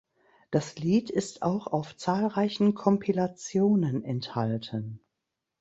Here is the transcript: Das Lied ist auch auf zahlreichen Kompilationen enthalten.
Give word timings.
Das 0.49 0.79
Lied 0.79 1.11
ist 1.11 1.43
auch 1.43 1.67
auf 1.67 1.95
zahlreichen 1.95 2.73
Kompilationen 2.73 4.03
enthalten. 4.03 4.99